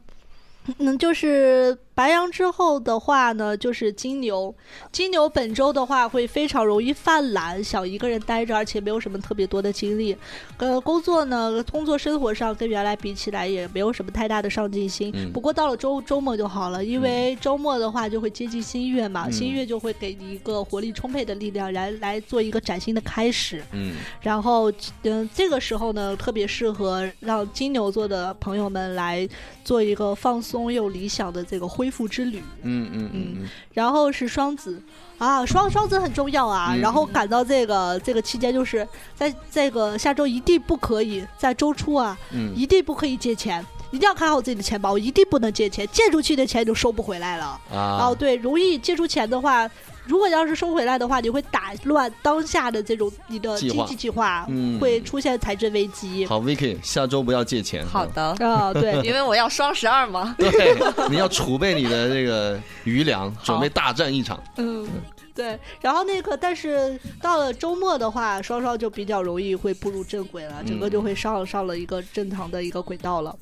[0.79, 4.55] 嗯，就是白羊之后的话呢，就是金牛。
[4.93, 10.15] 金牛本周的话会非常容易犯懒，想一个人待着，而且没有什么特别多的精力。
[10.59, 15.11] 呃，工作呢，工作生活上跟原来比起来也没有什么太大的上进心。
[15.15, 23.65] 嗯不过到了周周末就好了，因为周末的话就会接近新月嘛，嗯新月就会给你一个活力充沛的力量，来来做一个崭新的开始。
[23.73, 24.71] 嗯然后，
[25.05, 29.27] 嗯、这个时候呢，特别适合让金牛座的朋友们来
[29.65, 32.43] 做一个放松又理想的这个恢复之旅。
[32.63, 34.81] 嗯嗯嗯嗯，然后是双子
[35.19, 36.73] 啊，双双子很重要啊。
[36.75, 43.65] 嗯然后赶到这个这个期间，就是在这个下周一定不可以在周初啊，嗯一定不可以借钱。
[43.93, 47.59] 一定要看好自己的钱包，一定不能借钱，借出去的钱就收不回来了。
[47.73, 49.71] 啊哦，，对，容易借出钱的话，
[50.07, 56.25] 如果要是收回来的话，你会打乱当下的这种你的经济计划，嗯会出现财政危机。
[56.27, 57.85] 好，Vicky，下周不要借钱。
[57.87, 60.35] 好的，啊，对， 因为我要双十二嘛。
[60.39, 60.77] 对，
[61.11, 64.43] 你要储备你的这个余粮，准备大战一场。
[64.57, 64.89] 嗯，
[65.35, 65.59] 对。
[65.81, 73.37] 然后那个，但是到了周末的话，双双就比较容易会步入正轨了，整个嗯就会上上了一个正常的一个轨道了。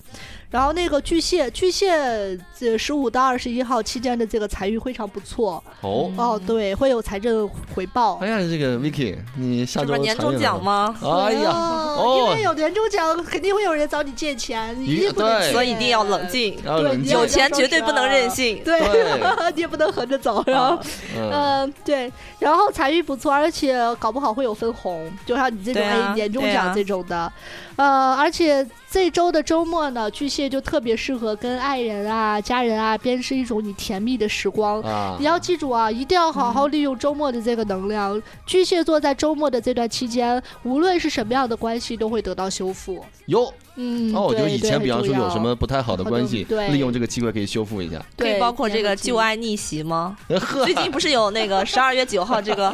[0.54, 5.60] 然后那个巨蟹，巨蟹这十五到二十一号期间的这个财运非常不错。
[5.80, 8.18] 哦，哦，对，会有财政回报。
[8.18, 8.28] 哎。
[8.28, 10.62] 呀，这个 Vicky，你下周这不是年终奖？
[10.62, 10.94] 吗？
[11.02, 12.18] 哎呀，哦哦。
[12.30, 15.46] 因为，有年终奖，肯定会有人找你借钱，你一定不能对。
[15.48, 16.28] 借所以一定要冷。
[16.28, 17.02] 静，对要冷静。
[17.02, 18.62] 你要有钱绝对不能任性。
[18.64, 19.52] 对，对。
[19.56, 20.80] 你也不能横着走，然后
[21.16, 27.32] 嗯，嗯，对，然后财运不错，而且搞不好会有分红，就像你这种、年终奖这种的，
[27.76, 34.80] 呃，而且这周的周末呢，巨蟹就特别适合跟爱人啊、家人啊编织一种你甜蜜的时光。
[34.82, 38.20] 啊你，要记住啊，一定要好好利用周末的这个能量。
[38.46, 43.04] 巨蟹座在周末的这段期间，无论是什么样的关系，都会得到修复。
[43.26, 48.00] 有嗯，哦，就以前比方说有什么不太好的关系，对利用这个机会可以修复一下。
[48.16, 50.16] 对可以包括这个旧爱逆袭吗？
[50.64, 52.72] 最近不是有那个十二月九号这个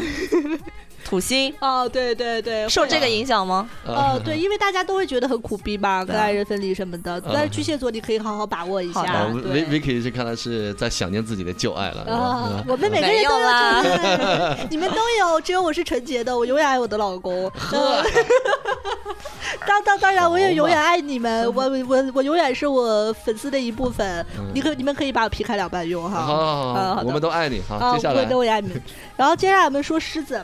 [1.04, 3.68] 土星哦，对对对，受这个影响吗？
[3.86, 7.20] 哦，对，因为大家都会觉得很苦逼嘛， 跟爱人分离什么的。
[7.20, 9.26] 但是巨蟹座你可以好好把握一下。
[9.30, 12.02] Vicky 是看来是在想念自己的旧爱了。
[12.02, 17.50] 啊，我们每个人都有旧爱， 你们都有，只有我是纯洁的，我永远爱我的老公。
[17.72, 18.04] 呃
[19.66, 24.24] 当当当然，我也永远爱你们，我我我永远是我粉丝的一部分。
[24.54, 26.24] 你可你们可以把我劈开两半用哈。
[26.24, 27.60] 好我们都爱你。
[27.68, 28.80] 哈，啊，接下来我也爱你们。
[29.16, 30.42] 然后接下来我们说狮子，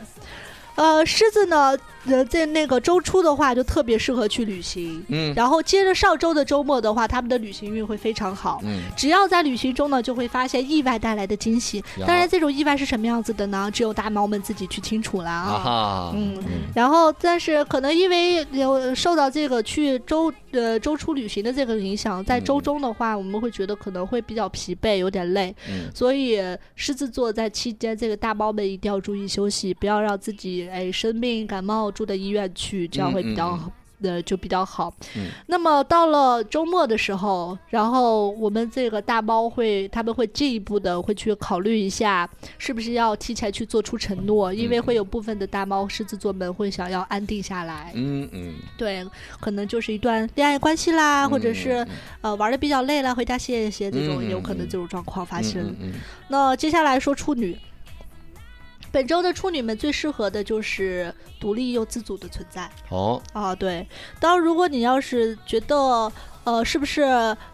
[0.77, 1.75] 呃，狮子呢，
[2.07, 8.61] 呃，在那个周初的话就特别适合去旅行，嗯然后接着上周的周末的话，他们的旅行运会非常好。
[8.63, 11.83] 嗯，只要在旅行中呢，就会发现意外带来的惊喜。
[11.99, 13.69] 当然，这种意外是什么样子的呢？
[13.73, 16.11] 只有大猫们自己去清楚了啊啊。
[16.15, 16.43] 嗯嗯
[16.73, 25.53] 然后，但是可能因为有受到这个去周呃周初旅行的这个影响，在周嗯中的话，我们会觉得可能会比较疲惫，有点累。
[25.69, 26.39] 嗯所以
[26.75, 33.71] 狮子座在期间，这个大猫们一定要注意休息，不要让自己哎生病感冒住的医院去，这样会比较、嗯
[34.03, 34.93] 呃就比较好。
[35.15, 42.29] 嗯那么到了周末的时候，然后我们这个大猫会，他们会进一步的会去考虑一下，
[42.59, 47.91] 是不是要提前去做出承诺，因为会有部分的大猫狮子座们会想要安定下来。
[47.95, 49.03] 嗯嗯，对，
[49.39, 51.87] 可能就是一段恋爱关系啦，或者是嗯
[52.21, 55.75] 呃玩的比较累了，回家歇一歇，这种嗯有可能嗯这种状况发嗯生。
[56.27, 57.57] 那接下来说处女，
[58.91, 63.53] 本周的处女们最适合的就是独立又自主的存在哦，啊。
[63.53, 63.87] 对，
[64.19, 66.11] 当然如果你要是觉得
[66.43, 67.01] 呃是不是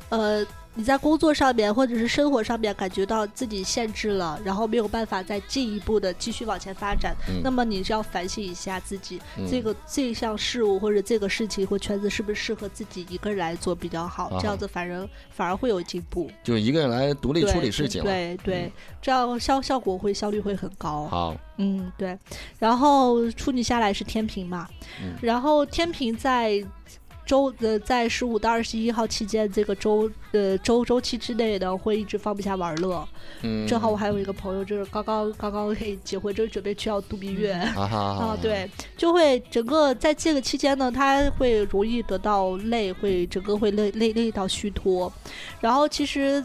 [0.09, 16.29] 呃你在工作上面或者是生活上面感觉到自己限制了，然后没有办法再进一步的继续往前发展，嗯那么你就要反省一下自己，嗯这个这项事物或者这个事情或圈子是不是适合自己一个人来做比较好，啊这样子反而反而会有进步。
[16.43, 18.09] 就一个人来独立处理事情了。
[18.09, 21.07] 对对，这样效效果会效率会很高。
[21.07, 22.17] 好，嗯，对。
[22.57, 24.67] 然后处女下来是天平嘛，
[25.01, 26.63] 嗯然后天平在
[27.25, 33.07] 周呃在十五到二十一号期间这个周呃周周期之内呢，会一直放不下玩乐。
[33.41, 37.53] 嗯，正好我还有一个朋友，就是刚刚刚刚可以结婚，正准备去要度蜜月。
[37.53, 45.11] 啊对，就会整个在这个期间呢，他会容易得到累，会整个会累累累到虚脱。
[45.59, 46.43] 然后其实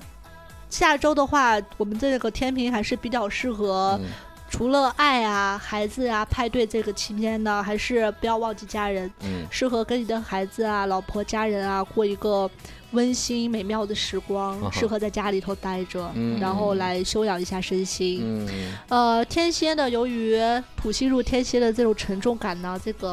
[0.70, 4.06] 下周的话，我们这个天平还是比较适合，嗯
[4.50, 12.50] 除了爱啊、孩子啊、派对这个期间呢，还是不要忘记家人，嗯适合跟你的孩子啊、老婆、家人啊过一个。
[12.92, 18.22] 温馨美妙的时光啊，适合在家里头待着，嗯然后来休养一下身心。
[18.22, 18.48] 嗯
[18.88, 20.40] 呃，天蝎呢，由于
[20.74, 23.08] 土星入天蝎的这种沉重感呢，这个，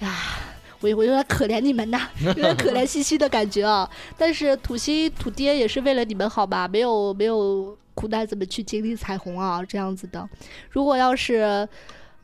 [0.00, 0.14] 呀，
[0.80, 3.88] 我我有点可怜你们呐， 有点可怜兮兮的感觉啊。
[4.18, 10.28] 但是土星土爹也是为了你们好吧，没有没有苦难怎么去经历彩虹啊，这样子的。
[10.70, 11.68] 如果要是。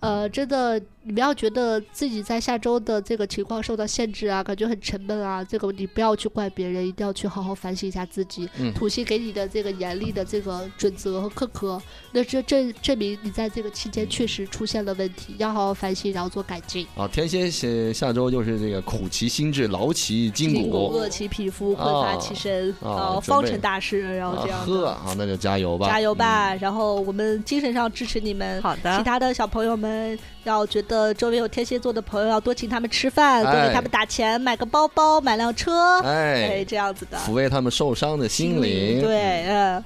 [0.01, 5.45] 呃，真的，你不要觉得自己在下周的这个情况受到限制啊，感觉很沉闷啊。
[5.45, 8.49] 这个你不要去怪别人，一定要去好好反省一下自己。
[8.59, 16.85] 嗯土星给你的这个严厉的这个准则和苛刻，那这证证明你在这个期间确实出现了问题，要好好反省，然后做改进。
[16.97, 20.89] 啊，天蝎下下周就是这个苦其心志，劳其筋骨。
[20.89, 24.95] 饿其皮肤，困乏其身，啊呃，方成大事，然后这样啊呵，的。
[24.97, 26.53] 好，那就加油吧，加油吧！
[26.53, 26.59] 嗯！
[26.59, 28.61] 然后我们精神上支持你们。
[28.61, 30.19] 好的其他的小朋友们
[30.53, 37.19] 要觉得周围有天蝎座的朋友，要多请他们吃饭，多哎给他们打钱，买个包包，买辆车，哎，哎，这样子的。
[37.19, 39.01] 抚慰他们受伤的心灵。
[39.03, 39.85] 对，嗯。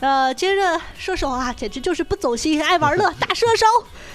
[0.00, 3.66] 呃，接着射手啊，简直就是不走心，爱玩乐， 大射手。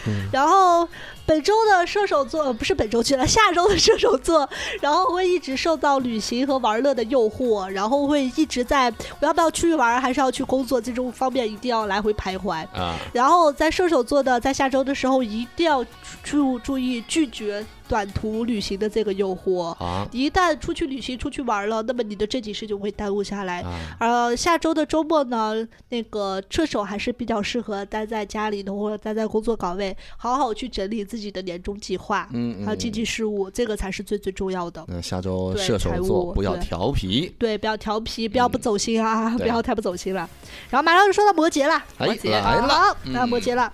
[0.07, 0.87] 嗯然后
[1.25, 4.47] 本周的射手座呃不是本周去了，下周的射手座，
[4.79, 12.65] 然后会一直受到旅行和玩乐的诱惑，然后会一直在我要不要出去玩，还是要去工作这种方面一定要来回徘徊。
[12.73, 15.83] 啊，然后在射手座的在下周的时候，一定要
[16.23, 19.69] 注注意拒绝短途旅行的这个诱惑。
[19.83, 23.61] 啊一旦出去旅行、出去玩了，那么你的正经事就会耽误下来。
[23.61, 34.85] 啊，呃，下周的周末呢，那个射手还是比较适合待在家里头或者待在工作岗位，好好去整理自己的年终计划，嗯嗯，还有经济事务，这个才是最最重要的。
[34.87, 37.33] 那下周对射手座不要调皮。
[37.37, 40.29] 对，不要调皮，不要不走心啊，不要太不走心了。
[40.69, 43.71] 然后马上就说到摩羯了，哎，摩羯来了，好，那摩嗯羯了。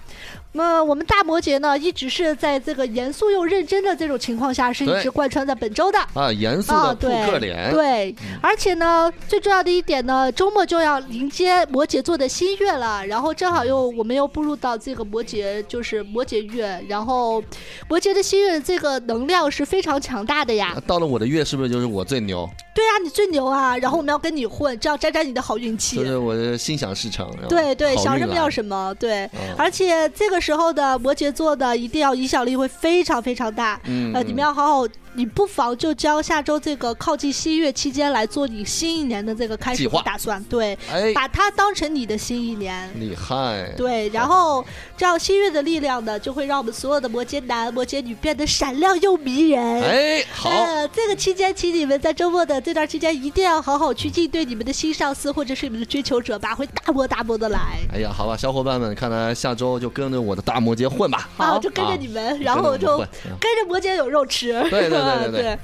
[0.54, 6.00] 那我们大摩羯呢，一直是在这个严肃又认真的这种情况下，是一直贯穿在本周的。
[6.14, 7.72] 啊，严肃啊，的扑对克脸。
[7.72, 17.42] 对，而且呢，最重要的一点呢，周末就要迎接摩羯座的新月了，然后正好又我们又步入到这个摩羯，就是摩羯月，然后
[17.88, 20.76] 摩羯的新月这个能量是非常强大的呀。
[20.86, 22.50] 到了我的月，是不是就是我最牛？
[22.74, 26.04] 对啊，你最牛啊，然后我们要跟你混，这样沾沾你的好运气就。
[26.04, 27.30] 是我的心想事成。
[27.48, 29.30] 对对，想什么要什么，对。
[29.34, 42.90] 嗯而且这个时候的摩羯座的一定要影响力会非常非常大，嗯，呃，你们要好好你不妨就将下周这个靠近新月期间来做你新一年的这个开始计划和打算，对，哎，把它当成你的新一年。
[43.00, 44.64] 厉害，对，然后
[44.96, 49.82] 这样新月的力量呢，就会让我们所有的摩羯男、摩羯女变得闪亮又迷人。
[49.84, 57.80] 哎，好，呃，这个期间，请你们在周末的这段期间，一定要好好去应对你们的新上司或者是你们的追求者吧，会大波大波的来。
[57.94, 61.30] 哎呀，好吧，小伙伴们，看来下周就跟着我的大摩羯混吧。
[61.38, 64.54] 啊，就跟着你们，然后就跟着摩羯有肉吃。
[64.70, 65.01] 对对
[65.32, 65.58] 对对。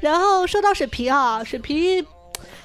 [0.00, 2.04] 然后说到水瓶啊，水瓶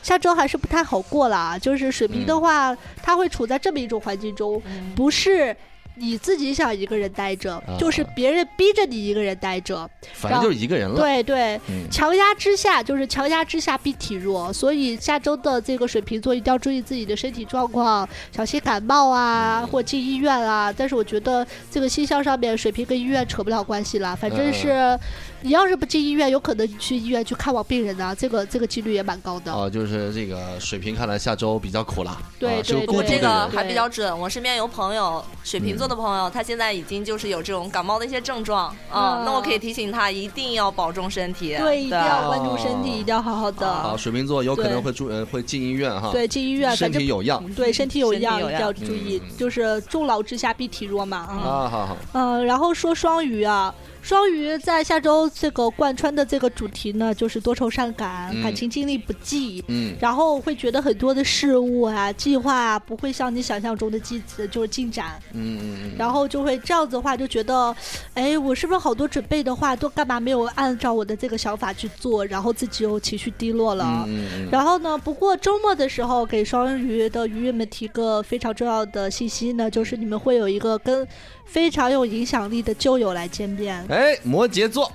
[0.01, 1.57] 下周还是不太好过了啊。
[1.57, 4.61] 就是水瓶的话，他会处在这么一种环境中，
[4.95, 5.55] 不是
[5.99, 9.89] 你自己想一个人待着，就是别人逼着你一个人待着。
[10.13, 10.95] 反正就是一个人了。
[10.95, 20.71] 对对，嗯强压之下就是强压之下必体弱，所以下周的这个水瓶座一定要注意自己的身体状况，小心感冒啊，嗯或进医院啊。
[20.71, 24.97] 但是我觉得这个星象上面，水瓶跟医院扯不了关系了，反正是
[25.41, 29.53] 你要是不进医院，有可能你去医院去看望病人呢，这个这个几率也蛮高的。
[29.53, 32.17] 哦，就是这个水平，看来下周比较苦了。
[32.39, 41.55] 对对啊是个我对独的人这个还比较准，我身边有朋友，水瓶座的朋友，他现在已经就是有这种感冒的一些症状啊、嗯那我可以提醒他一定要保重身体。
[41.57, 43.71] 对，一定要关注哦身体，一定要好好的。
[43.71, 46.09] 好，水瓶座有可能会住呃会进医院哈。
[46.11, 51.37] 对，进医院，身体有恙对身体有恙，一定要注意，嗯就是重劳之下必体弱嘛嗯。
[51.37, 51.97] 啊，好好。
[52.13, 59.63] 嗯，然后说双鱼啊，双鱼在下周这个贯穿的这个主题呢，就是多愁善感，嗯感情经历不济。
[59.67, 67.75] 嗯，然后会觉得很多的事物啊、计划啊，不会像你想象中的进就是进展，嗯嗯嗯，然后就会这样子的话，就觉得，
[68.13, 74.05] 哎，我是不是好多准备的话，都干嘛没有按照我的这个想法去做，然后自己又情绪低落了。
[74.07, 74.97] 嗯嗯嗯，然后呢？
[74.97, 81.07] 不过周末的时候，给双鱼的鱼友们提个非常重要的信息呢，就是你们会有一个跟
[81.47, 83.85] 非常有影响力的旧友来见面。
[83.89, 84.91] 哎，摩羯座，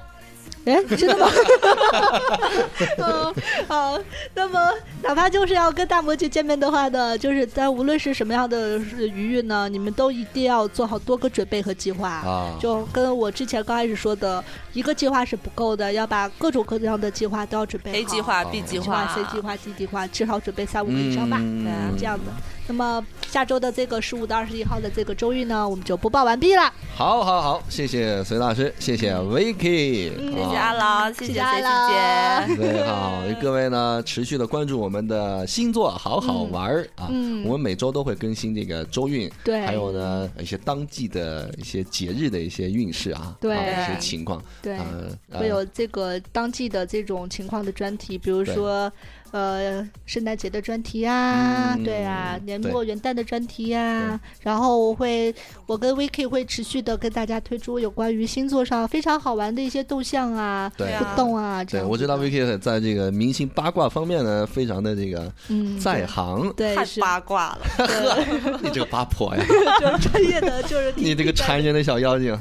[0.64, 1.28] 哎，真的吗？
[2.98, 3.34] 嗯，
[3.66, 3.98] 好。
[4.34, 4.70] 那么，
[5.02, 12.08] 哪怕就是要跟大摩羯见面的话呢，就是在无论是什么样的鱼运呢，你们都一定要做好多个准备和计划。
[12.08, 14.42] 啊就跟我之前刚开始说的，
[14.72, 17.98] 一个计划是不够的，要把各种各样的计划都要准备好。
[17.98, 22.24] A 计划、B 计划、C 计划、D 计划，至少准备三五个以上吧，嗯对啊，这样的。
[22.68, 26.72] 那么下周的这个十五到二十一号的这个周运呢，我们就播报完毕了。
[26.94, 32.56] 好好好，谢谢隋老师，谢谢 Vicky，嗯谢谢啊阿郎，谢谢谢谢阿劳 C 姐。
[32.56, 37.08] 对，好，各位呢，持续的关注我们的星座，好好玩儿啊！
[37.10, 48.90] 嗯我们每周都会更新这个周运，对还有呢一些当季的一些节日的一些运势啊，对啊一些情况，对，呃，会有这个当季的这种情况的专题，比如说。
[49.32, 55.34] 呃，圣诞节的专题啊，嗯对啊，年末元旦的专题呀、然后我会，
[55.66, 66.52] 我跟 Vicky 会持续的跟大家推出有关于星座上非常好玩的一些动向啊、对互动啊，这对，样我知道 Vicky 在这个明星八卦方面呢，非常的这个嗯在行。
[66.54, 68.18] 对，太八卦了，
[68.62, 69.42] 你这个八婆呀，
[69.80, 72.38] 就是专业的，就是 你这个听缠人的小妖精，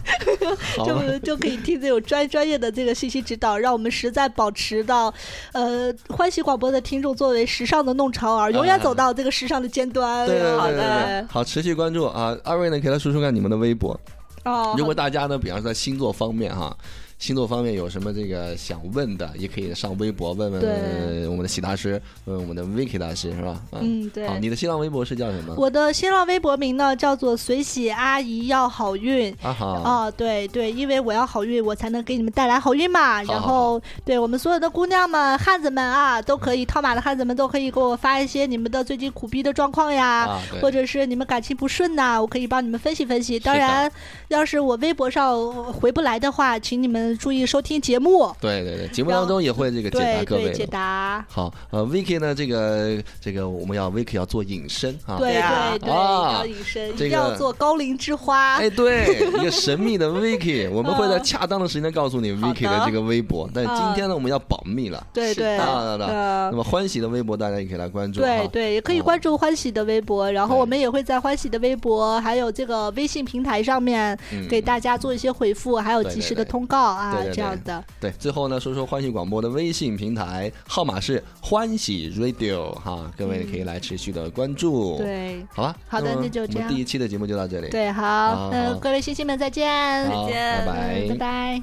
[0.86, 5.14] 就就可以听这种专专业的这个信息指导，让我们实在保持到，
[5.54, 10.28] 呃，欢喜广播的听众作为时尚的弄潮儿，永远走到这个时尚的尖端。
[10.28, 12.36] 对对对好的，好，持续关注啊！
[12.44, 14.00] 二位呢，给他说说看你们的微博。
[14.44, 16.76] 哦，如果大家呢，比方说在星座方面哈，
[17.22, 23.52] 星座方面有什么这个想问的，也可以上微博问问我们的喜大师，问问我们的 Vicky 大师，是吧？
[23.70, 25.54] 啊嗯对好，你的新浪微博是叫什么？
[25.56, 29.32] 我的新浪微博名呢叫做随喜阿姨要好运。
[29.44, 33.22] 啊好，哦，对对，因为我要好运，我才能给你们带来好运嘛。
[33.22, 43.40] 然后，对我们所有的姑娘们、汉子们啊，都可以套马的汉子们都可以给我发一些你们的最近苦逼的状况呀，啊或者是你们感情不顺呐、我可以帮你们分析分析。
[43.40, 43.92] 当然，
[44.30, 48.34] 要是我微博上回不来的话，请你们注意收听节目。
[48.40, 50.68] 对对对，节目当中也会这个解答对对，解各位的。
[50.68, 51.26] 答。
[51.30, 55.18] 好，呃，Vicky 呢，这个这个我们要 Vicky 要做隐身啊。
[55.18, 58.56] 对啊对对，啊要隐身，一这定要做高龄之花。
[58.56, 65.06] 哎，对，一个神秘的 Vicky， 我们会在恰当的时间告诉你 Vicky 的这个微博，但今天呢，我们要保密了。
[65.14, 68.22] 对对，是的的呃那么欢喜的微博大家也可以来关注。
[68.22, 76.82] 对对，也可以哦关注欢喜的微博，然后我们也会在欢喜的微博还有这个微信平台上面嗯给大家做一些回复，还有及时的通告
[77.12, 77.84] 对，这样的。
[78.00, 84.98] 对，最后呢，说说欢喜广播的微信平台号码是欢喜 radio 哈，各位可以来持续的关注。
[84.98, 85.76] 对，好吧。
[85.88, 86.70] 好的，那就这样。
[86.70, 87.70] 第一期的节目就到这里。
[87.70, 88.50] 对，好。
[88.52, 89.68] 嗯，各位星星们，再见，
[90.08, 91.62] 再见，拜拜，拜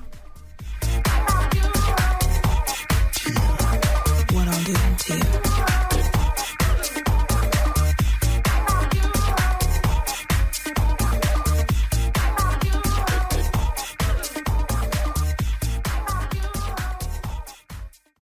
[5.42, 5.47] 拜。